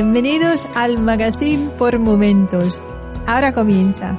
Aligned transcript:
Bienvenidos 0.00 0.68
al 0.76 0.96
Magazine 0.96 1.70
por 1.70 1.98
Momentos. 1.98 2.80
Ahora 3.26 3.52
comienza. 3.52 4.16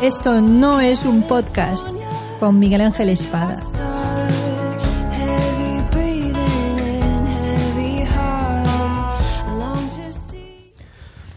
Esto 0.00 0.40
no 0.40 0.80
es 0.80 1.04
un 1.04 1.28
podcast 1.28 1.92
con 2.40 2.58
Miguel 2.58 2.80
Ángel 2.80 3.10
Espada. 3.10 3.56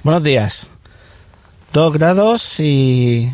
Buenos 0.03 0.23
días. 0.23 0.69
Dos 1.73 1.91
grados 1.91 2.57
y, 2.61 3.29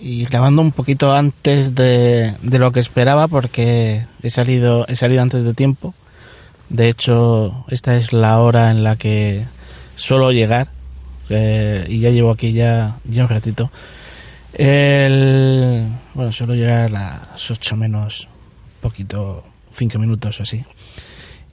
y 0.00 0.24
grabando 0.24 0.62
un 0.62 0.72
poquito 0.72 1.12
antes 1.12 1.74
de, 1.74 2.34
de 2.40 2.58
lo 2.58 2.72
que 2.72 2.80
esperaba 2.80 3.28
porque 3.28 4.06
he 4.22 4.30
salido, 4.30 4.86
he 4.88 4.96
salido 4.96 5.20
antes 5.20 5.44
de 5.44 5.52
tiempo. 5.52 5.92
De 6.70 6.88
hecho, 6.88 7.66
esta 7.68 7.94
es 7.96 8.14
la 8.14 8.40
hora 8.40 8.70
en 8.70 8.84
la 8.84 8.96
que 8.96 9.44
suelo 9.96 10.32
llegar 10.32 10.68
eh, 11.28 11.84
y 11.88 12.00
ya 12.00 12.10
llevo 12.10 12.30
aquí 12.30 12.52
ya, 12.52 12.96
ya 13.04 13.22
un 13.22 13.28
ratito. 13.28 13.70
El, 14.52 15.86
bueno, 16.14 16.32
suelo 16.32 16.54
llegar 16.54 16.86
a 16.86 16.88
las 16.88 17.50
8 17.50 17.76
menos 17.76 18.28
poquito, 18.80 19.44
5 19.72 19.98
minutos 19.98 20.40
o 20.40 20.42
así. 20.42 20.64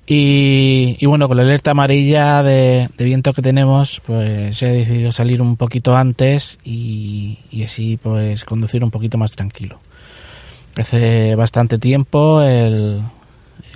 Y, 0.06 0.98
y, 1.00 1.06
bueno, 1.06 1.28
con 1.28 1.38
la 1.38 1.44
alerta 1.44 1.72
amarilla 1.72 2.42
de, 2.42 2.90
viento 2.98 3.32
que 3.32 3.44
tenemos, 3.44 4.02
pues 4.06 4.62
he 4.64 4.72
decidido 4.72 5.12
salir 5.12 5.40
un 5.40 5.56
poquito 5.56 5.96
antes 5.96 6.58
y, 6.64 7.38
y 7.52 7.64
así 7.64 7.98
pues 8.02 8.44
conducir 8.44 8.84
un 8.84 8.90
poquito 8.90 9.20
más 9.20 9.34
tranquilo. 9.34 9.80
Hace 10.78 11.36
bastante 11.36 11.78
tiempo 11.78 12.42
el, 12.42 13.04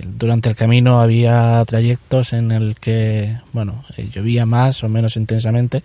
durante 0.02 0.48
el 0.48 0.56
camino 0.56 1.00
había 1.00 1.62
trayectos 1.66 2.32
en 2.32 2.50
el 2.50 2.76
que, 2.76 3.38
bueno, 3.52 3.84
eh, 3.96 4.08
llovía 4.12 4.46
más 4.46 4.82
o 4.84 4.88
menos 4.88 5.16
intensamente, 5.16 5.82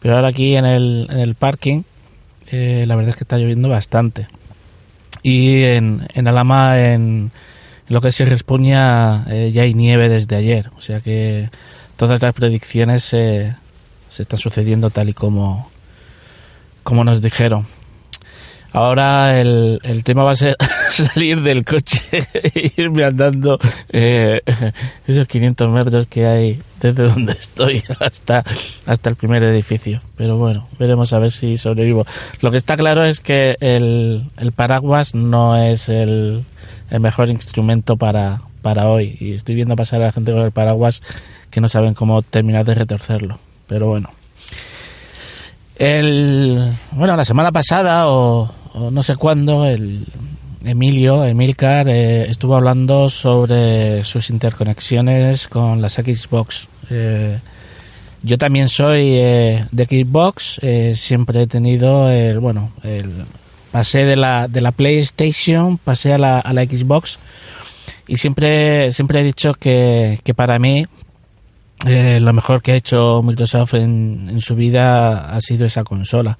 pero 0.00 0.16
ahora 0.16 0.28
aquí 0.28 0.56
en 0.56 0.66
el, 0.66 1.06
en 1.10 1.20
el 1.20 1.34
parking, 1.34 1.82
eh, 2.50 2.84
la 2.86 2.96
verdad 2.96 3.10
es 3.10 3.16
que 3.16 3.24
está 3.24 3.38
lloviendo 3.38 3.68
bastante. 3.68 4.26
Y 5.22 5.62
en, 5.62 6.08
en 6.14 6.28
Alama, 6.28 6.78
en, 6.78 7.30
lo 7.88 8.00
que 8.00 8.12
se 8.12 8.24
responía, 8.24 9.24
eh, 9.28 9.50
ya 9.52 9.62
hay 9.62 9.74
nieve 9.74 10.08
desde 10.08 10.36
ayer, 10.36 10.70
o 10.76 10.80
sea 10.80 11.00
que 11.00 11.50
todas 11.96 12.22
las 12.22 12.32
predicciones 12.32 13.04
se, 13.04 13.54
se 14.08 14.22
están 14.22 14.38
sucediendo 14.38 14.90
tal 14.90 15.10
y 15.10 15.14
como, 15.14 15.70
como 16.82 17.04
nos 17.04 17.20
dijeron. 17.20 17.66
Ahora 18.72 19.38
el, 19.38 19.78
el 19.82 20.02
tema 20.02 20.22
va 20.22 20.32
a 20.32 20.36
ser 20.36 20.56
salir 21.12 21.40
del 21.40 21.64
coche 21.64 22.02
e 22.34 22.72
irme 22.76 23.04
andando 23.04 23.58
eh, 23.88 24.42
esos 25.06 25.26
500 25.26 25.70
metros 25.70 26.06
que 26.06 26.26
hay 26.26 26.60
desde 26.80 27.04
donde 27.04 27.32
estoy 27.32 27.82
hasta, 28.00 28.44
hasta 28.86 29.10
el 29.10 29.16
primer 29.16 29.42
edificio. 29.44 30.02
Pero 30.16 30.36
bueno, 30.36 30.68
veremos 30.78 31.12
a 31.12 31.18
ver 31.18 31.30
si 31.30 31.56
sobrevivo. 31.56 32.04
Lo 32.40 32.50
que 32.50 32.56
está 32.56 32.76
claro 32.76 33.04
es 33.04 33.20
que 33.20 33.56
el, 33.60 34.30
el 34.36 34.52
paraguas 34.52 35.14
no 35.14 35.56
es 35.56 35.88
el, 35.88 36.44
el 36.90 37.00
mejor 37.00 37.28
instrumento 37.30 37.96
para, 37.96 38.42
para 38.60 38.88
hoy. 38.88 39.16
Y 39.20 39.32
estoy 39.32 39.54
viendo 39.54 39.76
pasar 39.76 40.02
a 40.02 40.06
la 40.06 40.12
gente 40.12 40.32
con 40.32 40.42
el 40.42 40.52
paraguas 40.52 41.02
que 41.50 41.60
no 41.60 41.68
saben 41.68 41.94
cómo 41.94 42.22
terminar 42.22 42.64
de 42.64 42.74
retorcerlo. 42.74 43.38
Pero 43.68 43.86
bueno. 43.86 44.10
El, 45.76 46.76
bueno, 46.92 47.16
la 47.16 47.24
semana 47.24 47.50
pasada 47.50 48.08
o, 48.08 48.52
o 48.74 48.90
no 48.90 49.02
sé 49.02 49.16
cuándo, 49.16 49.66
el 49.66 50.06
Emilio, 50.64 51.24
Emilcar, 51.24 51.88
eh, 51.88 52.30
estuvo 52.30 52.56
hablando 52.56 53.10
sobre 53.10 54.04
sus 54.04 54.30
interconexiones 54.30 55.48
con 55.48 55.80
las 55.82 55.94
Xbox. 55.94 56.68
Eh, 56.90 57.38
yo 58.22 58.38
también 58.38 58.68
soy 58.68 59.16
eh, 59.16 59.64
de 59.72 59.84
Xbox, 59.84 60.60
eh, 60.62 60.94
siempre 60.96 61.42
he 61.42 61.46
tenido 61.48 62.08
el, 62.08 62.38
bueno, 62.38 62.70
el, 62.84 63.10
pasé 63.72 64.04
de 64.04 64.14
la, 64.14 64.46
de 64.46 64.60
la 64.60 64.70
PlayStation, 64.70 65.76
pasé 65.78 66.12
a 66.12 66.18
la, 66.18 66.38
a 66.38 66.52
la 66.52 66.64
Xbox 66.64 67.18
y 68.06 68.18
siempre, 68.18 68.92
siempre 68.92 69.20
he 69.20 69.24
dicho 69.24 69.54
que, 69.54 70.20
que 70.22 70.34
para 70.34 70.60
mí 70.60 70.86
eh, 71.84 72.20
lo 72.20 72.32
mejor 72.32 72.62
que 72.62 72.72
ha 72.72 72.76
hecho 72.76 73.22
Microsoft 73.24 73.74
en, 73.74 74.28
en 74.28 74.40
su 74.40 74.54
vida 74.54 75.34
ha 75.34 75.40
sido 75.40 75.66
esa 75.66 75.82
consola. 75.82 76.38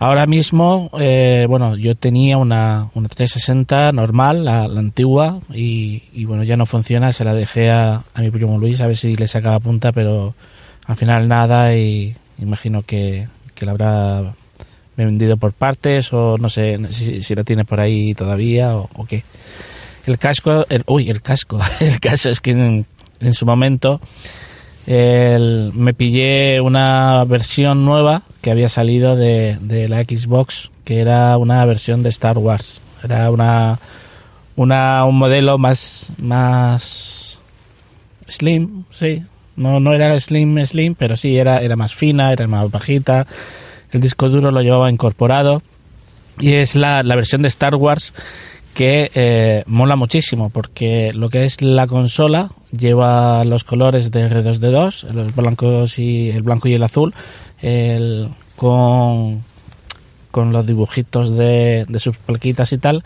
Ahora 0.00 0.26
mismo, 0.26 0.90
eh, 1.00 1.46
bueno, 1.48 1.76
yo 1.76 1.96
tenía 1.96 2.36
una, 2.36 2.88
una 2.94 3.08
360 3.08 3.90
normal, 3.90 4.44
la, 4.44 4.68
la 4.68 4.78
antigua, 4.78 5.40
y, 5.52 6.24
bueno, 6.24 6.44
ya 6.44 6.56
no 6.56 6.66
funciona, 6.66 7.12
se 7.12 7.24
la 7.24 7.34
dejé 7.34 7.70
a, 7.70 8.04
a, 8.14 8.20
mi 8.20 8.30
primo 8.30 8.58
Luis 8.58 8.80
a 8.80 8.86
ver 8.86 8.96
si 8.96 9.16
le 9.16 9.26
sacaba 9.26 9.58
punta, 9.58 9.90
pero 9.90 10.34
al 10.86 10.94
final 10.94 11.26
nada 11.26 11.74
y 11.74 12.16
imagino 12.38 12.82
que, 12.82 13.26
que 13.56 13.66
la 13.66 13.72
habrá 13.72 14.34
vendido 14.96 15.36
por 15.36 15.52
partes 15.52 16.12
o 16.12 16.38
no 16.38 16.48
sé 16.48 16.78
si, 16.92 17.24
si 17.24 17.34
la 17.34 17.42
tiene 17.42 17.64
por 17.64 17.80
ahí 17.80 18.14
todavía 18.14 18.76
o, 18.76 18.88
o 18.94 19.04
qué. 19.04 19.24
El 20.06 20.16
casco, 20.16 20.64
el, 20.68 20.84
uy, 20.86 21.10
el 21.10 21.22
casco, 21.22 21.60
el 21.80 21.98
caso 21.98 22.30
es 22.30 22.40
que 22.40 22.52
en, 22.52 22.86
en 23.18 23.34
su 23.34 23.46
momento 23.46 24.00
el, 24.86 25.72
me 25.74 25.92
pillé 25.92 26.60
una 26.60 27.24
versión 27.24 27.84
nueva 27.84 28.22
que 28.40 28.50
había 28.50 28.68
salido 28.68 29.16
de, 29.16 29.58
de, 29.60 29.88
la 29.88 30.02
Xbox, 30.02 30.70
que 30.84 31.00
era 31.00 31.36
una 31.36 31.64
versión 31.64 32.02
de 32.02 32.08
Star 32.10 32.38
Wars. 32.38 32.80
Era 33.02 33.30
una, 33.30 33.78
una 34.56 35.04
un 35.04 35.18
modelo 35.18 35.58
más, 35.58 36.10
más 36.18 37.38
slim, 38.28 38.84
sí. 38.90 39.24
No, 39.56 39.80
no 39.80 39.92
era 39.92 40.18
slim, 40.20 40.64
slim, 40.64 40.94
pero 40.94 41.16
sí 41.16 41.36
era, 41.36 41.60
era 41.60 41.74
más 41.74 41.94
fina, 41.94 42.32
era 42.32 42.46
más 42.46 42.70
bajita. 42.70 43.26
El 43.90 44.00
disco 44.00 44.28
duro 44.28 44.50
lo 44.50 44.62
llevaba 44.62 44.90
incorporado. 44.90 45.62
Y 46.38 46.52
es 46.52 46.76
la, 46.76 47.02
la 47.02 47.16
versión 47.16 47.42
de 47.42 47.48
Star 47.48 47.74
Wars 47.74 48.14
que 48.74 49.10
eh, 49.14 49.64
mola 49.66 49.96
muchísimo 49.96 50.50
porque 50.50 51.12
lo 51.12 51.30
que 51.30 51.44
es 51.44 51.62
la 51.62 51.86
consola 51.86 52.50
lleva 52.76 53.44
los 53.44 53.64
colores 53.64 54.10
de 54.10 54.30
R2D2, 54.30 55.10
los 55.12 55.34
blancos 55.34 55.98
y 55.98 56.30
el 56.30 56.42
blanco 56.42 56.68
y 56.68 56.74
el 56.74 56.82
azul, 56.82 57.14
con, 58.56 59.42
con 60.30 60.52
los 60.52 60.66
dibujitos 60.66 61.36
de, 61.36 61.86
de 61.88 62.00
sus 62.00 62.16
plaquitas 62.16 62.72
y 62.72 62.78
tal, 62.78 63.04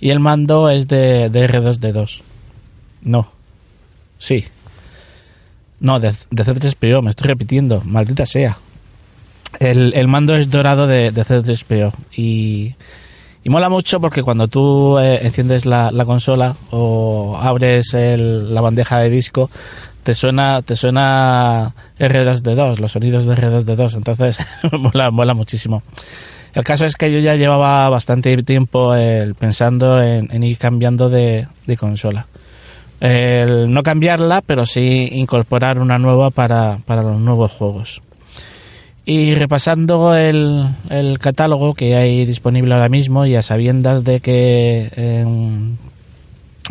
y 0.00 0.10
el 0.10 0.20
mando 0.20 0.68
es 0.68 0.88
de, 0.88 1.30
de 1.30 1.48
R2D2. 1.48 2.20
No. 3.02 3.30
Sí. 4.18 4.44
No, 5.80 6.00
de, 6.00 6.12
de 6.30 6.44
C3PO, 6.44 7.02
me 7.02 7.10
estoy 7.10 7.28
repitiendo, 7.28 7.82
maldita 7.84 8.26
sea. 8.26 8.58
El, 9.60 9.94
el 9.94 10.08
mando 10.08 10.36
es 10.36 10.50
dorado 10.50 10.86
de, 10.86 11.10
de 11.10 11.22
C3PO 11.22 11.92
y 12.16 12.74
y 13.46 13.48
mola 13.48 13.68
mucho 13.68 14.00
porque 14.00 14.24
cuando 14.24 14.48
tú 14.48 14.98
eh, 14.98 15.20
enciendes 15.22 15.66
la, 15.66 15.92
la, 15.92 16.04
consola 16.04 16.56
o 16.72 17.38
abres 17.40 17.94
el, 17.94 18.52
la 18.52 18.60
bandeja 18.60 18.98
de 18.98 19.08
disco, 19.08 19.48
te 20.02 20.14
suena, 20.14 20.62
te 20.62 20.74
suena 20.74 21.72
R2D2, 21.96 22.78
los 22.80 22.90
sonidos 22.90 23.24
de 23.24 23.36
R2D2. 23.36 23.98
Entonces, 23.98 24.38
mola, 24.72 25.12
mola 25.12 25.32
muchísimo. 25.34 25.84
El 26.54 26.64
caso 26.64 26.86
es 26.86 26.96
que 26.96 27.12
yo 27.12 27.20
ya 27.20 27.36
llevaba 27.36 27.88
bastante 27.88 28.36
tiempo 28.42 28.96
eh, 28.96 29.32
pensando 29.38 30.02
en, 30.02 30.42
ir 30.42 30.58
cambiando 30.58 31.08
de, 31.08 31.46
de 31.68 31.76
consola. 31.76 32.26
El 32.98 33.72
no 33.72 33.84
cambiarla, 33.84 34.42
pero 34.44 34.66
sí 34.66 35.08
incorporar 35.12 35.78
una 35.78 35.98
nueva 35.98 36.30
para, 36.30 36.78
para 36.84 37.04
los 37.04 37.20
nuevos 37.20 37.52
juegos. 37.52 38.02
Y 39.08 39.36
repasando 39.36 40.16
el, 40.16 40.66
el, 40.90 41.20
catálogo 41.20 41.74
que 41.74 41.94
hay 41.94 42.26
disponible 42.26 42.74
ahora 42.74 42.88
mismo 42.88 43.24
y 43.24 43.36
a 43.36 43.42
sabiendas 43.42 44.02
de 44.02 44.18
que 44.18 44.90
eh, 44.96 45.24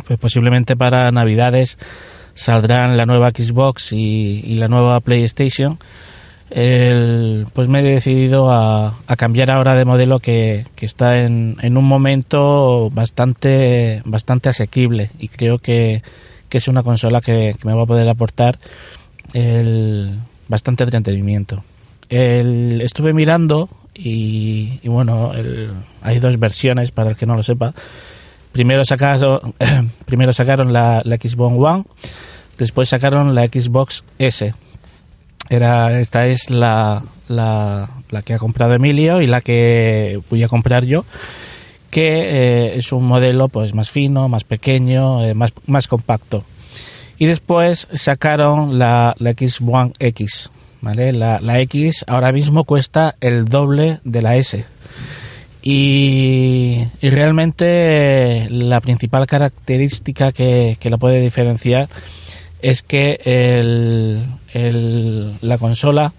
pues 0.05 0.19
posiblemente 0.19 0.75
para 0.75 1.09
Navidades 1.11 1.77
saldrán 2.33 2.97
la 2.97 3.05
nueva 3.05 3.31
Xbox 3.31 3.93
y, 3.93 4.55
la 4.55 4.67
nueva 4.67 4.99
PlayStation, 4.99 5.79
pues 6.49 7.67
me 7.69 7.79
he 7.79 7.83
decidido 7.83 8.51
a, 8.51 8.95
cambiar 9.17 9.49
ahora 9.49 9.75
de 9.75 9.85
modelo 9.85 10.19
que, 10.19 10.65
está 10.81 11.19
en, 11.19 11.55
en, 11.61 11.77
un 11.77 11.85
momento 11.85 12.89
bastante, 12.91 14.01
bastante 14.05 14.49
asequible 14.49 15.09
y 15.17 15.29
creo 15.29 15.59
que, 15.59 16.03
es 16.51 16.69
una 16.69 16.83
consola 16.83 17.19
que, 17.19 17.53
me 17.65 17.73
va 17.73 17.83
a 17.83 17.85
poder 17.85 18.07
aportar 18.07 18.59
el, 19.33 20.19
bastante 20.47 20.83
entretenimiento. 20.83 21.65
Estuve 22.09 23.13
mirando 23.13 23.69
y, 23.93 24.79
bueno, 24.87 25.31
hay 26.01 26.19
dos 26.19 26.37
versiones 26.39 26.91
para 26.91 27.11
el 27.11 27.15
que 27.15 27.25
no 27.25 27.35
lo 27.35 27.43
sepa. 27.43 27.73
Primero 28.51 28.85
sacaron, 28.85 29.53
primero 30.05 30.33
sacaron 30.33 30.73
la, 30.73 31.01
Xbox 31.01 31.55
One, 31.57 31.83
después 32.57 32.89
sacaron 32.89 33.35
la 33.35 33.45
Xbox 33.47 34.03
S. 34.19 34.53
Era, 35.49 35.99
esta 35.99 36.27
es 36.27 36.49
la, 36.49 37.03
la, 37.27 37.89
que 38.23 38.33
ha 38.33 38.37
comprado 38.37 38.73
Emilio 38.73 39.21
y 39.21 39.27
la 39.27 39.41
que 39.41 40.19
voy 40.29 40.43
a 40.43 40.47
comprar 40.47 40.85
yo, 40.85 41.05
que 41.91 42.05
eh, 42.05 42.77
es 42.77 42.91
un 42.91 43.05
modelo 43.05 43.47
pues 43.49 43.73
más 43.73 43.89
fino, 43.89 44.27
más 44.27 44.43
pequeño, 44.43 45.23
eh, 45.23 45.33
más, 45.33 45.53
más 45.67 45.87
compacto. 45.87 46.43
Y 47.17 47.27
después 47.27 47.87
sacaron 47.93 48.77
la, 48.77 49.15
la 49.19 49.31
X. 49.31 50.49
¿vale? 50.85 51.11
La, 51.11 51.41
la 51.41 51.59
X 51.59 52.05
ahora 52.07 52.31
mismo 52.31 52.63
cuesta 52.63 53.17
el 53.19 53.43
doble 53.43 53.99
de 54.05 54.21
la 54.21 54.37
S 54.37 54.65
y, 55.67 56.85
realmente 57.01 58.47
la 58.51 58.79
principal 58.81 59.25
característica 59.25 60.31
que, 60.31 60.77
que 60.79 60.91
la 60.91 60.99
puede 60.99 61.19
diferenciar 61.19 61.89
es 62.61 62.83
que 62.83 63.19
el, 63.25 64.27
la 65.41 65.57
consola 65.57 66.13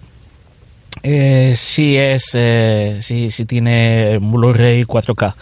eh, 1.01 1.53
sí 1.55 1.95
es 1.95 2.31
eh, 2.33 2.99
sí, 3.01 3.29
tiene 3.45 4.17
Blu-ray 4.17 4.83
4K. 4.83 5.35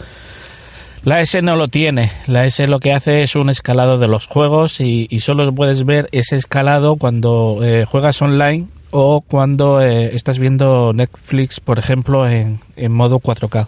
La 1.02 1.20
S 1.20 1.42
no 1.42 1.56
lo 1.56 1.66
tiene. 1.66 2.12
La 2.28 2.46
S 2.46 2.64
lo 2.68 2.78
que 2.78 2.92
hace 2.92 3.24
es 3.24 3.34
un 3.34 3.50
escalado 3.50 3.98
de 3.98 4.06
los 4.06 4.26
juegos 4.26 4.80
y, 4.80 5.08
solo 5.18 5.52
puedes 5.52 5.84
ver 5.84 6.08
ese 6.12 6.36
escalado 6.36 6.94
cuando 6.94 7.58
eh, 7.64 7.84
juegas 7.84 8.22
online 8.22 8.68
o 8.98 9.20
cuando 9.20 9.82
eh, 9.82 10.16
estás 10.16 10.38
viendo 10.38 10.94
Netflix, 10.94 11.60
por 11.60 11.78
ejemplo, 11.78 12.26
en, 12.26 12.60
en 12.76 12.92
modo 12.92 13.20
4K 13.20 13.66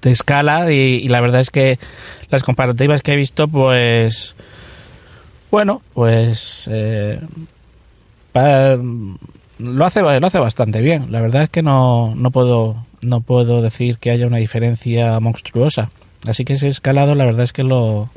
de 0.00 0.10
escala 0.10 0.72
y, 0.72 1.06
la 1.08 1.20
verdad 1.20 1.42
es 1.42 1.50
que 1.50 1.78
las 2.30 2.42
comparativas 2.42 3.02
que 3.02 3.12
he 3.12 3.16
visto 3.16 3.46
pues 3.46 4.34
bueno 5.50 5.82
pues 5.92 6.62
eh, 6.66 7.20
lo 8.32 9.84
hace 9.84 10.00
lo 10.00 10.26
hace 10.26 10.38
bastante 10.38 10.80
bien. 10.80 11.12
La 11.12 11.20
verdad 11.20 11.42
es 11.42 11.50
que 11.50 11.62
no, 11.62 12.14
no 12.14 12.30
puedo 12.30 12.86
no 13.02 13.20
puedo 13.20 13.60
decir 13.60 13.98
que 13.98 14.10
haya 14.10 14.26
una 14.26 14.38
diferencia 14.38 15.20
monstruosa. 15.20 15.90
Así 16.26 16.46
que 16.46 16.54
ese 16.54 16.68
escalado 16.68 17.14
la 17.14 17.26
verdad 17.26 17.44
es 17.44 17.52
que 17.52 17.64
lo 17.64 18.08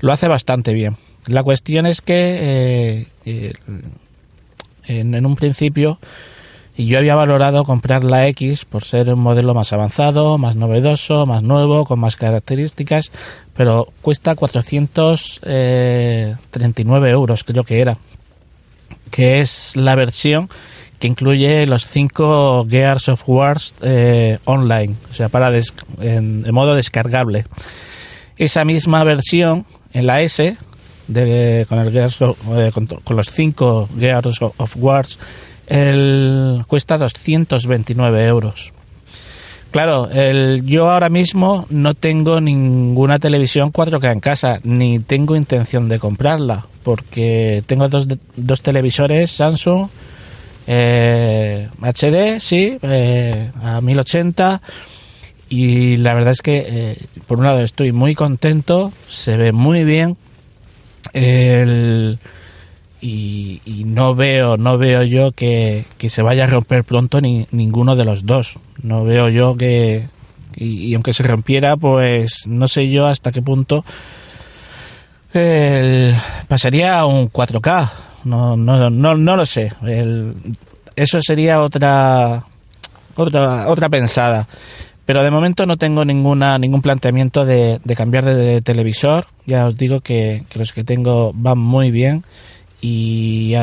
lo 0.00 0.12
hace 0.12 0.28
bastante 0.28 0.74
bien. 0.74 0.98
La 1.26 1.42
cuestión 1.42 1.86
es 1.86 2.02
que 2.02 3.06
eh, 3.24 3.52
en, 4.86 5.14
en 5.14 5.26
un 5.26 5.36
principio 5.36 5.98
y 6.76 6.86
yo 6.86 6.98
había 6.98 7.14
valorado 7.14 7.64
comprar 7.64 8.02
la 8.02 8.26
X 8.28 8.64
por 8.64 8.84
ser 8.84 9.12
un 9.12 9.20
modelo 9.20 9.54
más 9.54 9.72
avanzado, 9.72 10.38
más 10.38 10.56
novedoso, 10.56 11.24
más 11.24 11.42
nuevo, 11.42 11.84
con 11.84 12.00
más 12.00 12.16
características, 12.16 13.12
pero 13.56 13.88
cuesta 14.02 14.34
439 14.34 17.08
eh, 17.08 17.12
euros, 17.12 17.44
creo 17.44 17.62
que 17.62 17.80
era, 17.80 17.98
que 19.10 19.40
es 19.40 19.76
la 19.76 19.94
versión 19.94 20.48
que 20.98 21.06
incluye 21.06 21.66
los 21.66 21.86
5 21.86 22.66
Gears 22.68 23.08
of 23.08 23.28
Wars 23.28 23.74
eh, 23.82 24.38
online, 24.44 24.96
o 25.10 25.14
sea, 25.14 25.28
para 25.28 25.52
en, 26.00 26.44
modo 26.52 26.74
descargable. 26.74 27.46
Esa 28.36 28.64
misma 28.64 29.04
versión 29.04 29.64
en 29.92 30.06
la 30.06 30.22
S, 30.22 30.56
eh, 31.12 31.66
con, 31.68 33.16
los 33.16 33.30
5 33.30 33.88
Gears 33.98 34.42
of 34.42 34.76
Wars, 34.76 35.18
el, 35.66 36.64
cuesta 36.66 36.98
229 36.98 38.26
euros. 38.26 38.72
Claro, 39.70 40.08
yo 40.62 40.88
ahora 40.88 41.08
mismo 41.08 41.66
no 41.68 41.94
tengo 41.94 42.40
ninguna 42.40 43.18
televisión 43.18 43.72
4K 43.72 44.12
en 44.12 44.20
casa, 44.20 44.60
ni 44.62 45.00
tengo 45.00 45.34
intención 45.34 45.88
de 45.88 45.98
comprarla, 45.98 46.66
porque 46.84 47.64
tengo 47.66 47.88
dos, 47.88 48.06
dos 48.36 48.62
televisores 48.62 49.32
Samsung 49.32 49.88
eh, 50.66 51.68
HD, 51.80 52.40
sí, 52.40 52.78
eh, 52.82 53.50
a 53.62 53.80
1080, 53.80 54.62
y 55.48 55.96
la 55.98 56.14
verdad 56.14 56.32
es 56.32 56.40
que, 56.40 56.64
eh, 56.66 56.96
por 57.26 57.38
un 57.38 57.44
lado, 57.44 57.60
estoy 57.60 57.92
muy 57.92 58.14
contento, 58.14 58.92
se 59.08 59.36
ve 59.36 59.52
muy 59.52 59.84
bien, 59.84 60.16
el 61.14 62.18
y, 63.00 63.84
no 63.86 64.14
veo 64.14 64.56
no 64.56 64.78
veo 64.78 65.02
yo 65.02 65.32
que, 65.32 65.84
se 66.08 66.22
vaya 66.22 66.44
a 66.44 66.46
romper 66.46 66.84
pronto 66.84 67.20
ni 67.20 67.46
ninguno 67.50 67.96
de 67.96 68.04
los 68.04 68.26
dos. 68.26 68.58
No 68.82 69.04
veo 69.04 69.28
yo 69.28 69.56
que 69.56 70.08
y, 70.56 70.94
aunque 70.94 71.14
se 71.14 71.22
rompiera 71.22 71.76
pues 71.76 72.46
no 72.46 72.68
sé 72.68 72.90
yo 72.90 73.06
hasta 73.06 73.32
qué 73.32 73.42
punto 73.42 73.84
pasaría 76.48 77.00
a 77.00 77.06
un 77.06 77.28
4K 77.28 77.90
no 78.24 78.56
no 78.56 78.90
no, 78.90 79.14
no 79.16 79.36
lo 79.36 79.46
sé. 79.46 79.72
Eso 80.96 81.20
sería 81.20 81.60
otra 81.60 82.44
otra 83.16 83.68
otra 83.68 83.88
pensada 83.88 84.48
pero 85.06 85.22
de 85.22 85.30
momento 85.30 85.66
no 85.66 85.76
tengo 85.76 86.04
ninguna 86.04 86.58
ningún 86.58 86.82
planteamiento 86.82 87.44
de, 87.44 87.80
cambiar 87.96 88.24
de, 88.24 88.62
televisor 88.62 89.26
ya 89.46 89.66
os 89.66 89.76
digo 89.76 90.00
que, 90.00 90.44
que 90.48 90.58
los 90.58 90.72
que 90.72 90.84
tengo 90.84 91.32
van 91.34 91.58
muy 91.58 91.90
bien 91.90 92.24
y 92.80 93.54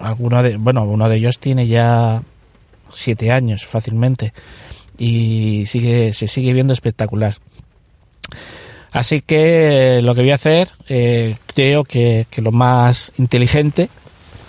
alguno 0.00 0.42
de, 0.42 0.56
bueno, 0.56 0.84
uno 0.84 1.08
de 1.08 1.16
ellos 1.16 1.38
tiene 1.38 1.66
ya 1.66 2.22
siete 2.90 3.30
años 3.30 3.64
fácilmente 3.64 4.32
y 4.98 5.64
sigue, 5.66 6.12
se 6.12 6.26
sigue 6.26 6.52
viendo 6.52 6.72
espectacular. 6.72 7.36
Así 8.90 9.20
que 9.20 10.00
lo 10.02 10.14
que 10.14 10.22
voy 10.22 10.30
a 10.30 10.36
hacer, 10.36 10.70
eh, 10.88 11.36
creo 11.54 11.84
que, 11.84 12.26
lo 12.38 12.50
más 12.50 13.12
inteligente 13.18 13.88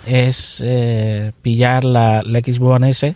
es 0.06 0.62
eh, 0.64 1.32
pillar 1.42 1.84
la, 1.84 2.22
la, 2.24 2.40
Xbox 2.40 2.86
S, 2.88 3.14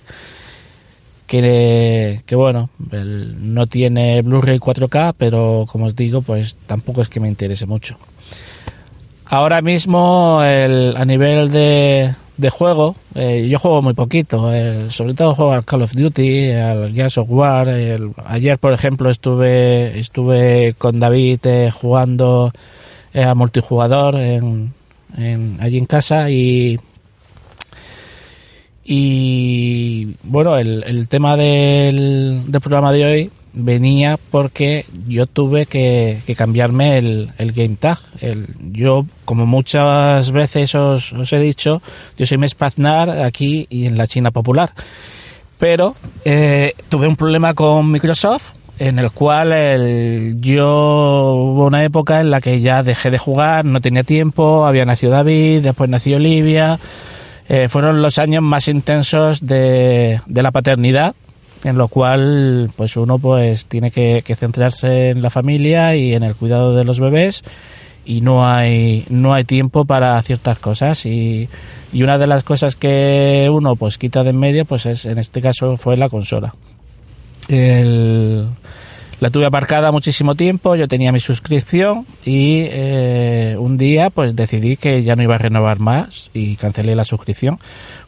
que, 1.33 2.21
que 2.27 2.37
bueno, 2.37 2.69
no 2.91 3.67
tiene 3.67 4.21
Blu-ray 4.21 4.59
4K, 4.59 5.15
pero 5.17 5.65
como 5.67 5.87
os 5.87 5.97
digo, 5.97 6.21
pues 6.21 6.59
tampoco 6.67 7.01
es 7.01 7.09
que 7.09 7.21
me 7.21 7.29
interese 7.29 7.65
mucho. 7.65 7.97
Ahora 9.25 9.63
mismo, 9.63 10.43
el, 10.45 10.95
a 10.95 11.07
nivel 11.07 11.51
de, 11.51 12.15
de 12.37 12.51
juego, 12.51 12.97
eh, 13.15 13.49
yo 13.51 13.59
juego 13.59 13.81
muy 13.81 13.95
poquito. 13.95 14.53
Eh, 14.53 14.91
sobre 14.91 15.15
todo 15.15 15.35
juego 15.35 15.53
al 15.53 15.65
Call 15.65 15.81
of 15.81 15.95
Duty, 15.95 16.51
al 16.51 16.93
Gears 16.93 17.17
of 17.17 17.31
War. 17.31 17.67
ayer, 18.27 18.59
por 18.59 18.75
ejemplo, 18.75 19.09
estuve 19.09 19.99
estuve 19.99 20.75
con 20.77 21.01
David 21.01 21.41
eh, 21.45 21.71
jugando 21.71 22.53
a 23.15 23.35
multijugador 23.35 24.17
en, 24.17 24.75
allí 25.61 25.79
en 25.79 25.87
casa 25.87 26.29
y 26.29 26.79
y 28.85 30.17
bueno, 30.25 30.57
el, 30.57 30.83
el 30.85 31.09
tema 31.09 31.37
del, 31.37 32.43
del 32.47 32.61
programa 32.61 32.93
de 32.93 33.05
hoy 33.05 33.31
venía 33.53 34.19
porque 34.31 34.87
yo 35.07 35.27
tuve 35.27 35.67
que, 35.67 36.21
cambiarme 36.37 36.99
el, 36.99 37.33
el, 37.39 37.53
game 37.53 37.77
tag. 37.79 37.99
El, 38.21 38.49
yo, 38.73 39.07
como 39.25 39.47
muchas 39.47 40.31
veces 40.33 40.75
os, 40.75 41.13
os 41.13 41.33
he 41.33 41.39
dicho, 41.39 41.83
yo 42.17 42.27
soy 42.27 42.39
Mespaznar 42.39 43.11
aquí 43.11 43.67
y 43.71 43.87
en 43.87 43.97
la 43.97 44.07
China 44.07 44.31
popular. 44.31 44.73
Pero 45.59 45.95
eh, 46.25 46.75
tuve 46.89 47.07
un 47.07 47.17
problema 47.17 47.55
con 47.55 47.91
Microsoft 47.91 48.53
en 48.79 48.99
el 48.99 49.13
cual 49.13 49.53
el, 49.53 50.39
yo 50.41 51.35
hubo 51.37 51.67
una 51.67 51.85
época 51.85 52.21
en 52.21 52.31
la 52.31 52.41
que 52.41 52.61
ya 52.61 52.83
dejé 52.83 53.11
de 53.13 53.19
jugar, 53.19 53.65
no 53.65 53.81
tenía 53.81 54.03
tiempo, 54.03 54.67
había 54.67 54.85
nacido 54.85 55.13
David, 55.13 55.63
después 55.63 55.89
nació 55.89 56.17
Olivia. 56.17 56.81
Eh, 57.49 57.69
fueron 57.69 58.03
los 58.03 58.19
años 58.19 58.43
más 58.43 58.69
intensos 58.69 59.45
de, 59.45 60.21
de 60.27 60.43
la 60.43 60.51
paternidad 60.51 61.15
en 61.65 61.79
lo 61.79 61.89
cual 61.89 62.71
pues 62.77 62.97
uno 62.97 63.19
pues 63.19 63.67
tiene 63.67 63.91
que, 63.91 64.23
centrarse 64.37 65.11
en 65.11 65.23
la 65.23 65.31
familia 65.31 65.95
y 65.97 66.15
en 66.15 66.23
el 66.23 66.35
cuidado 66.35 66.75
de 66.75 66.85
los 66.85 67.01
bebés 67.01 67.43
y 68.05 68.21
no 68.21 68.47
hay 68.47 69.05
no 69.09 69.33
hay 69.33 69.45
tiempo 69.45 69.85
para 69.85 70.21
ciertas 70.23 70.59
cosas. 70.59 71.07
Y, 71.07 71.49
y 71.93 72.03
una 72.03 72.19
de 72.19 72.27
las 72.27 72.43
cosas 72.43 72.75
que 72.77 73.49
uno 73.53 73.77
pues 73.77 73.99
quita 73.99 74.25
de 74.25 74.31
en 74.31 74.39
medio 74.39 74.65
pues 74.65 74.87
es 74.87 75.05
en 75.05 75.19
este 75.19 75.41
caso 75.41 75.77
fue 75.77 75.97
la 75.97 76.09
consola. 76.09 76.55
El, 77.49 78.49
La 79.23 79.31
tuve 79.31 79.47
aparcada 79.47 79.93
muchísimo 79.93 80.35
tiempo, 80.35 80.75
yo 80.75 80.89
tenía 80.89 81.13
mi 81.13 81.21
suscripción 81.21 82.07
y 82.25 82.65
eh, 82.69 83.55
un 83.57 83.79
día 83.79 84.11
pues 84.11 84.35
decidí 84.35 84.77
que 84.77 85.05
ya 85.05 85.15
no 85.15 85.23
iba 85.23 85.37
a 85.37 85.39
renovar 85.39 85.79
más 85.79 86.33
y 86.35 86.57
cancelé 86.57 86.97
la 86.97 87.05
suscripción 87.05 87.61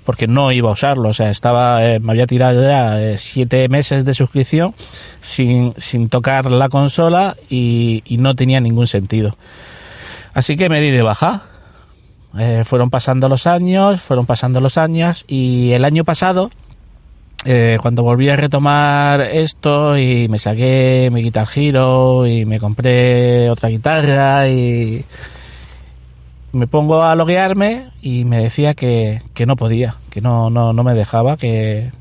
porque 0.02 0.26
no 0.26 0.50
iba 0.50 0.70
a 0.70 0.72
usarlo, 0.72 1.10
o 1.10 1.14
sea, 1.14 1.30
estaba, 1.30 1.86
eh, 1.86 2.00
me 2.00 2.10
había 2.10 2.26
tirado 2.26 2.60
ya 2.60 3.00
eh, 3.00 3.16
siete 3.16 3.68
meses 3.68 4.04
de 4.04 4.12
suscripción 4.12 4.74
sin, 5.20 5.74
sin 5.76 6.08
tocar 6.08 6.50
la 6.50 6.68
consola 6.68 7.36
y, 7.48 8.02
y 8.04 8.16
no 8.16 8.34
tenía 8.34 8.60
ningún 8.60 8.88
sentido. 8.88 9.36
Así 10.32 10.56
que 10.56 10.68
me 10.68 10.80
di 10.80 10.90
de 10.90 11.02
baja. 11.02 11.44
Fueron 12.64 12.90
pasando 12.90 13.28
los 13.28 13.46
años, 13.46 14.00
fueron 14.00 14.26
pasando 14.26 14.60
los 14.60 14.78
años 14.78 15.24
y 15.28 15.70
el 15.70 15.84
año 15.84 16.02
pasado, 16.02 16.50
eh, 17.44 17.76
cuando 17.80 18.02
volví 18.02 18.30
a 18.30 18.36
retomar 18.36 19.20
esto 19.20 19.98
y 19.98 20.28
me 20.28 20.38
saqué 20.38 21.10
mi 21.12 21.22
Guitar 21.22 21.46
Hero 21.54 22.26
y 22.26 22.46
me 22.46 22.58
compré 22.58 23.50
otra 23.50 23.68
guitarra 23.68 24.48
y 24.48 25.04
me 26.52 26.66
pongo 26.66 27.02
a 27.02 27.14
loguearme 27.14 27.90
y 28.00 28.24
me 28.24 28.38
decía 28.38 28.72
que, 28.72 29.20
que 29.34 29.44
no 29.44 29.56
podía, 29.56 29.96
que 30.08 30.22
no, 30.22 30.48
no, 30.48 30.72
no 30.72 30.84
me 30.84 30.94
dejaba, 30.94 31.36
que, 31.36 31.92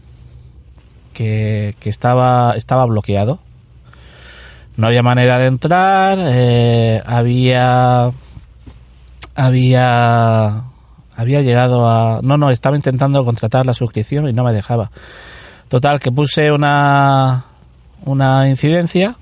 que, 1.14 1.76
que 1.80 1.90
estaba, 1.90 2.54
estaba 2.56 2.86
bloqueado. 2.86 3.40
No 4.78 4.88
había 4.88 5.02
manera 5.04 5.40
de 5.40 5.48
entrar, 5.48 6.20
eh, 6.22 7.02
había 7.06 8.12
había 9.36 10.64
había 11.16 11.42
llegado 11.42 11.88
a 11.88 12.22
no 12.24 12.38
no 12.38 12.50
estaba 12.50 12.76
intentando 12.76 13.26
contratar 13.26 13.66
la 13.66 13.74
suscripción 13.74 14.30
y 14.30 14.34
no 14.34 14.44
me 14.44 14.54
dejaba 14.54 14.92
total 15.67 16.00
que 16.00 16.12
puse 16.12 16.51
una 16.51 17.46
una 18.05 18.50
incidencia 18.50 19.15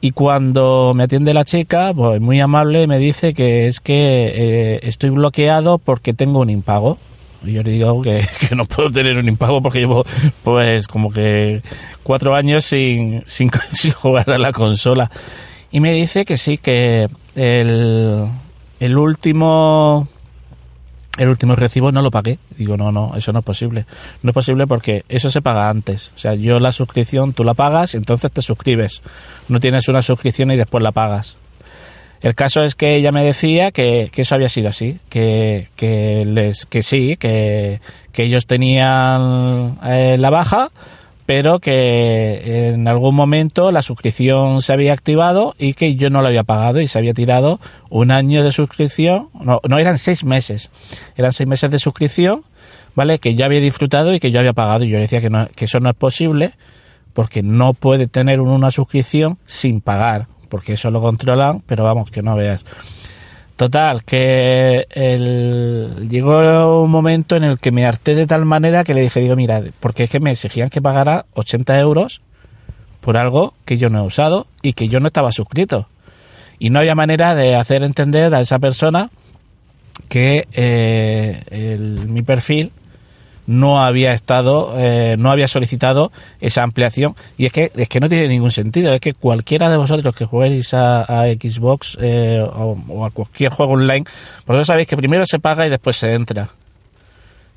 y 0.00 0.12
cuando 0.12 0.92
me 0.94 1.04
atiende 1.04 1.34
la 1.34 1.44
chica 1.44 1.92
pues 1.94 2.20
muy 2.20 2.40
amable 2.40 2.86
me 2.86 2.98
dice 2.98 3.34
que 3.34 3.66
es 3.66 3.80
que 3.80 3.94
eh, 3.94 4.80
estoy 4.82 5.10
bloqueado 5.10 5.78
porque 5.78 6.14
tengo 6.14 6.40
un 6.40 6.50
impago. 6.50 6.98
Y 7.44 7.52
yo 7.52 7.62
le 7.62 7.70
digo 7.70 8.02
que, 8.02 8.26
que, 8.48 8.56
no 8.56 8.64
puedo 8.64 8.90
tener 8.90 9.16
un 9.16 9.28
impago 9.28 9.62
porque 9.62 9.78
llevo 9.78 10.04
pues 10.42 10.88
como 10.88 11.12
que 11.12 11.62
cuatro 12.02 12.34
años 12.34 12.64
sin, 12.64 13.22
sin, 13.26 13.50
sin 13.72 13.92
jugar 13.92 14.30
a 14.30 14.38
la 14.38 14.52
consola. 14.52 15.10
Y 15.70 15.80
me 15.80 15.92
dice 15.92 16.24
que 16.24 16.38
sí 16.38 16.58
que 16.58 17.08
el 17.36 18.28
el 18.80 18.96
último 18.96 20.08
el 21.18 21.28
último 21.28 21.56
recibo 21.56 21.92
no 21.92 22.00
lo 22.00 22.10
pagué. 22.10 22.38
Digo, 22.56 22.76
no, 22.76 22.90
no, 22.92 23.12
eso 23.16 23.32
no 23.32 23.40
es 23.40 23.44
posible. 23.44 23.84
No 24.22 24.30
es 24.30 24.34
posible 24.34 24.66
porque 24.66 25.04
eso 25.08 25.30
se 25.30 25.42
paga 25.42 25.68
antes. 25.68 26.12
O 26.16 26.18
sea, 26.18 26.34
yo 26.34 26.60
la 26.60 26.72
suscripción 26.72 27.32
tú 27.32 27.44
la 27.44 27.54
pagas, 27.54 27.94
entonces 27.94 28.30
te 28.32 28.40
suscribes. 28.40 29.02
No 29.48 29.60
tienes 29.60 29.88
una 29.88 30.00
suscripción 30.00 30.50
y 30.50 30.56
después 30.56 30.82
la 30.82 30.92
pagas. 30.92 31.36
El 32.20 32.34
caso 32.34 32.62
es 32.62 32.74
que 32.74 32.96
ella 32.96 33.12
me 33.12 33.22
decía 33.22 33.70
que, 33.70 34.10
que 34.12 34.22
eso 34.22 34.34
había 34.34 34.48
sido 34.48 34.68
así, 34.68 34.98
que, 35.08 35.68
que, 35.76 36.24
les, 36.26 36.66
que 36.66 36.82
sí, 36.82 37.16
que, 37.16 37.80
que 38.12 38.24
ellos 38.24 38.46
tenían 38.46 39.78
eh, 39.84 40.16
la 40.18 40.30
baja, 40.30 40.70
pero 41.28 41.58
que 41.58 42.70
en 42.70 42.88
algún 42.88 43.14
momento 43.14 43.70
la 43.70 43.82
suscripción 43.82 44.62
se 44.62 44.72
había 44.72 44.94
activado 44.94 45.54
y 45.58 45.74
que 45.74 45.94
yo 45.94 46.08
no 46.08 46.22
lo 46.22 46.28
había 46.28 46.42
pagado 46.42 46.80
y 46.80 46.88
se 46.88 46.98
había 46.98 47.12
tirado 47.12 47.60
un 47.90 48.10
año 48.10 48.42
de 48.42 48.50
suscripción, 48.50 49.28
no, 49.38 49.60
no 49.68 49.78
eran 49.78 49.98
seis 49.98 50.24
meses, 50.24 50.70
eran 51.16 51.34
seis 51.34 51.46
meses 51.46 51.70
de 51.70 51.78
suscripción, 51.78 52.44
¿vale? 52.94 53.18
Que 53.18 53.34
yo 53.34 53.44
había 53.44 53.60
disfrutado 53.60 54.14
y 54.14 54.20
que 54.20 54.30
yo 54.30 54.40
había 54.40 54.54
pagado 54.54 54.84
y 54.84 54.88
yo 54.88 54.98
decía 54.98 55.20
que, 55.20 55.28
no, 55.28 55.46
que 55.54 55.66
eso 55.66 55.80
no 55.80 55.90
es 55.90 55.96
posible 55.96 56.54
porque 57.12 57.42
no 57.42 57.74
puede 57.74 58.06
tener 58.06 58.40
una 58.40 58.70
suscripción 58.70 59.36
sin 59.44 59.82
pagar, 59.82 60.28
porque 60.48 60.72
eso 60.72 60.90
lo 60.90 61.02
controlan, 61.02 61.60
pero 61.66 61.84
vamos, 61.84 62.10
que 62.10 62.22
no 62.22 62.36
veas. 62.36 62.64
Total, 63.58 64.04
que 64.04 64.86
el, 64.88 66.08
llegó 66.08 66.80
un 66.80 66.92
momento 66.92 67.34
en 67.34 67.42
el 67.42 67.58
que 67.58 67.72
me 67.72 67.84
harté 67.84 68.14
de 68.14 68.28
tal 68.28 68.44
manera 68.44 68.84
que 68.84 68.94
le 68.94 69.00
dije, 69.00 69.18
digo, 69.18 69.34
mira, 69.34 69.60
porque 69.80 70.04
es 70.04 70.10
que 70.10 70.20
me 70.20 70.30
exigían 70.30 70.70
que 70.70 70.80
pagara 70.80 71.26
80 71.34 71.76
euros 71.80 72.20
por 73.00 73.16
algo 73.16 73.54
que 73.64 73.76
yo 73.76 73.90
no 73.90 73.98
he 73.98 74.06
usado 74.06 74.46
y 74.62 74.74
que 74.74 74.86
yo 74.86 75.00
no 75.00 75.08
estaba 75.08 75.32
suscrito. 75.32 75.88
Y 76.60 76.70
no 76.70 76.78
había 76.78 76.94
manera 76.94 77.34
de 77.34 77.56
hacer 77.56 77.82
entender 77.82 78.32
a 78.32 78.40
esa 78.40 78.60
persona 78.60 79.10
que 80.08 80.46
eh, 80.52 81.78
mi 82.06 82.22
perfil 82.22 82.70
no 83.48 83.82
había 83.82 84.12
estado, 84.12 84.74
eh, 84.76 85.16
no 85.18 85.30
había 85.30 85.48
solicitado 85.48 86.12
esa 86.40 86.62
ampliación. 86.62 87.16
Y 87.38 87.46
es 87.46 87.52
que, 87.52 87.72
es 87.74 87.88
que 87.88 87.98
no 87.98 88.08
tiene 88.10 88.28
ningún 88.28 88.52
sentido. 88.52 88.92
Es 88.92 89.00
que 89.00 89.14
cualquiera 89.14 89.70
de 89.70 89.78
vosotros 89.78 90.14
que 90.14 90.26
juguéis 90.26 90.74
a, 90.74 91.06
Xbox 91.40 91.96
eh, 92.00 92.46
o, 92.46 92.78
o, 92.88 93.06
a 93.06 93.10
cualquier 93.10 93.50
juego 93.50 93.72
online, 93.72 94.04
vosotros 94.46 94.66
sabéis 94.66 94.86
que 94.86 94.98
primero 94.98 95.24
se 95.26 95.38
paga 95.38 95.66
y 95.66 95.70
después 95.70 95.96
se 95.96 96.12
entra. 96.12 96.50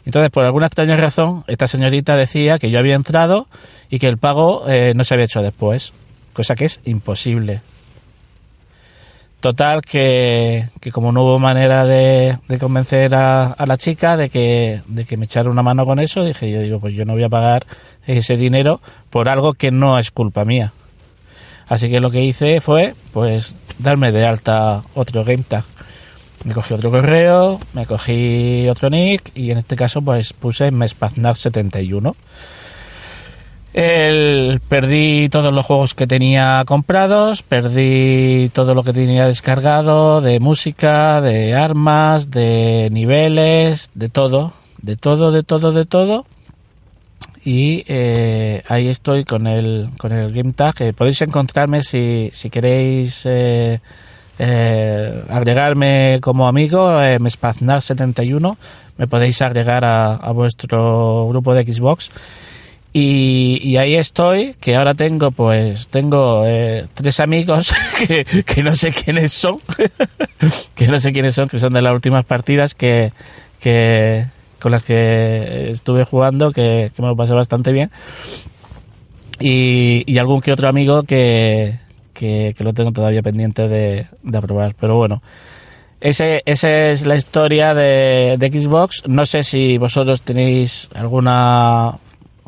Entonces, 0.05 0.31
por 0.31 0.45
alguna 0.45 0.67
extraña 0.67 0.95
razón, 0.95 1.43
esta 1.47 1.67
señorita 1.67 2.15
decía 2.15 2.57
que 2.57 2.71
yo 2.71 2.79
había 2.79 2.95
entrado 2.95 3.47
y 3.89 3.99
que 3.99 4.07
el 4.07 4.17
pago 4.17 4.63
eh, 4.69 4.93
no 4.95 5.03
se 5.03 5.13
había 5.13 5.25
hecho 5.25 5.41
después. 5.41 5.91
Cosa 6.31 6.55
que 6.55 6.65
es 6.65 6.79
imposible. 6.85 7.61
Total, 9.41 9.81
que, 9.81 10.69
que, 10.79 10.91
como 10.91 11.11
no 11.11 11.23
hubo 11.23 11.39
manera 11.39 11.83
de, 11.83 12.37
convencer 12.59 13.15
a, 13.15 13.47
a, 13.47 13.65
la 13.65 13.75
chica 13.75 14.15
de 14.15 14.29
que, 14.29 14.81
de 14.87 15.03
que 15.05 15.17
me 15.17 15.25
echara 15.25 15.49
una 15.49 15.63
mano 15.63 15.83
con 15.83 15.97
eso, 15.97 16.23
dije 16.23 16.51
yo, 16.51 16.61
digo, 16.61 16.79
pues 16.79 16.93
yo 16.93 17.05
no 17.05 17.13
voy 17.13 17.23
a 17.23 17.29
pagar 17.29 17.65
ese 18.05 18.37
dinero 18.37 18.81
por 19.09 19.29
algo 19.29 19.53
que 19.53 19.71
no 19.71 19.97
es 19.97 20.11
culpa 20.11 20.45
mía. 20.45 20.73
Así 21.67 21.89
que 21.89 21.99
lo 21.99 22.11
que 22.11 22.23
hice 22.23 22.61
fue, 22.61 22.93
pues, 23.13 23.55
darme 23.79 24.11
de 24.11 24.27
alta 24.27 24.83
otro 24.93 25.23
game 25.23 25.43
tag. 25.47 25.63
Me 26.43 26.53
cogí 26.53 26.75
otro 26.75 26.91
correo, 26.91 27.59
me 27.73 27.87
cogí 27.87 28.67
otro 28.69 28.91
nick 28.91 29.31
y 29.33 29.49
en 29.49 29.57
este 29.57 29.75
caso, 29.75 30.03
pues, 30.03 30.33
puse 30.33 30.71
Mespaznar71. 30.71 32.13
El, 33.73 34.59
perdí 34.67 35.29
todos 35.29 35.53
los 35.53 35.65
juegos 35.65 35.93
que 35.93 36.05
tenía 36.05 36.63
comprados, 36.65 37.41
perdí 37.41 38.49
todo 38.49 38.75
lo 38.75 38.83
que 38.83 38.91
tenía 38.91 39.27
descargado 39.27 40.19
de 40.19 40.41
música, 40.41 41.21
de 41.21 41.55
armas, 41.55 42.31
de 42.31 42.89
niveles, 42.91 43.89
de 43.93 44.09
todo, 44.09 44.53
de 44.81 44.97
todo, 44.97 45.31
de 45.31 45.43
todo, 45.43 45.71
de 45.71 45.85
todo. 45.85 46.25
Y 47.45 47.85
eh, 47.87 48.61
ahí 48.67 48.89
estoy 48.89 49.23
con 49.23 49.47
el, 49.47 49.89
con 49.97 50.11
el 50.11 50.33
Game 50.33 50.51
Tag. 50.51 50.93
Podéis 50.93 51.21
encontrarme 51.21 51.81
si, 51.81 52.29
si 52.33 52.49
queréis 52.49 53.25
eh, 53.25 53.79
eh 54.37 55.23
agregarme 55.29 56.19
como 56.21 56.47
amigo, 56.47 57.01
eh, 57.01 57.19
Mespaznar71. 57.19 58.57
Me 58.97 59.07
podéis 59.07 59.41
agregar 59.41 59.85
a, 59.85 60.13
a 60.13 60.31
vuestro 60.33 61.29
grupo 61.29 61.55
de 61.55 61.73
Xbox. 61.73 62.11
Y, 62.93 63.77
ahí 63.77 63.95
estoy, 63.95 64.55
que 64.59 64.75
ahora 64.75 64.93
tengo, 64.93 65.31
pues, 65.31 65.87
tengo 65.87 66.43
eh, 66.45 66.87
tres 66.93 67.21
amigos 67.21 67.71
que, 67.97 68.25
que, 68.25 68.63
no 68.63 68.75
sé 68.75 68.91
quiénes 68.91 69.31
son, 69.31 69.59
que 70.75 70.87
no 70.87 70.99
sé 70.99 71.13
quiénes 71.13 71.35
son, 71.35 71.47
que 71.47 71.57
son 71.57 71.71
de 71.71 71.81
las 71.81 71.93
últimas 71.93 72.25
partidas 72.25 72.75
que, 72.75 73.13
que 73.61 74.25
con 74.59 74.73
las 74.73 74.83
que 74.83 75.71
estuve 75.71 76.03
jugando, 76.03 76.51
que, 76.51 76.91
me 76.97 77.07
lo 77.07 77.15
pasé 77.15 77.33
bastante 77.33 77.71
bien. 77.71 77.91
Y, 79.39 80.17
algún 80.17 80.41
que 80.41 80.51
otro 80.51 80.67
amigo 80.67 81.03
que, 81.03 81.79
que, 82.13 82.53
que 82.57 82.63
lo 82.63 82.73
tengo 82.73 82.91
todavía 82.91 83.23
pendiente 83.23 83.69
de, 83.69 84.07
de 84.21 84.37
aprobar. 84.37 84.75
Pero 84.77 84.97
bueno, 84.97 85.23
ese, 86.01 86.43
esa 86.45 86.69
es 86.91 87.05
la 87.05 87.15
historia 87.15 87.73
de, 87.73 88.35
de 88.37 88.49
Xbox. 88.49 89.03
No 89.07 89.25
sé 89.25 89.45
si 89.45 89.77
vosotros 89.77 90.21
tenéis 90.21 90.89
alguna 90.93 91.97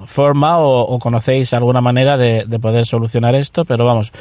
forma 0.06 0.60
o, 0.60 1.00
conocéis 1.00 1.54
alguna 1.54 1.82
manera 1.82 2.18
de, 2.18 2.46
de, 2.46 2.60
poder 2.60 2.86
solucionar 2.86 3.36
esto, 3.36 3.66
pero 3.66 3.86
vamos, 3.86 4.12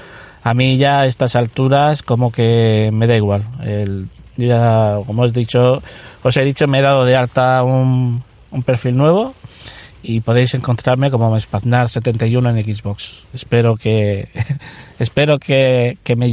a 0.43 0.55
mí 0.55 0.77
ya 0.77 1.01
a 1.01 1.07
estas 1.07 1.37
alturas 1.37 2.03
como 2.03 2.31
que 2.31 2.91
me 2.93 3.07
da 3.07 3.17
igual. 3.17 3.45
El, 3.63 4.09
ya, 4.37 4.99
como 5.07 5.23
os 5.23 5.33
dicho, 5.33 5.83
os 6.23 6.37
he 6.37 6.45
dicho, 6.45 6.67
me 6.67 6.79
he 6.79 6.83
dado 6.83 7.05
de 7.05 7.17
alta 7.17 7.63
un, 7.63 8.23
un 8.51 8.63
perfil 8.63 8.97
nuevo 8.97 9.35
y 10.03 10.21
podéis 10.21 10.55
encontrarme 10.55 11.11
como 11.11 11.35
Spaznar71 11.37 12.59
en 12.59 12.75
Xbox. 12.75 13.23
Espero 13.33 13.77
que 13.77 14.29
espero 14.99 15.39
que, 15.39 15.99
que, 16.03 16.17
me, 16.17 16.31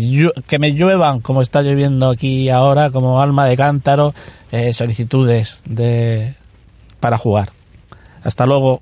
que 0.48 0.60
me 0.60 0.74
lluevan 0.74 1.22
como 1.22 1.41
está 1.41 1.62
lloviendo 1.62 2.10
aquí 2.10 2.50
ahora 2.50 2.89
como 2.89 3.22
alma 3.22 3.46
de 3.46 3.55
cántaro 3.58 4.13
eh, 4.51 4.74
solicitudes 4.74 5.62
de 5.65 6.36
para 7.00 7.17
jugar. 7.17 7.51
Hasta 8.24 8.46
luego. 8.46 8.81